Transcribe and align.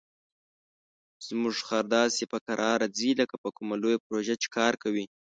زموږ 1.27 1.55
خر 1.67 1.83
داسې 1.97 2.23
په 2.31 2.37
کراره 2.45 2.87
ځي 2.97 3.11
لکه 3.21 3.35
په 3.43 3.49
کومه 3.57 3.75
لویه 3.81 3.99
پروژه 4.05 4.35
چې 4.41 4.47
کار 4.57 4.73
کوي. 4.83 5.05